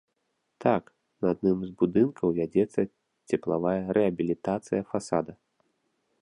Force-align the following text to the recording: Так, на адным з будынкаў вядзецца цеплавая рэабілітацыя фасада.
Так, 0.63 0.83
на 1.25 1.33
адным 1.35 1.57
з 1.65 1.69
будынкаў 1.83 2.27
вядзецца 2.39 2.79
цеплавая 3.29 3.77
рэабілітацыя 3.99 4.81
фасада. 4.95 5.33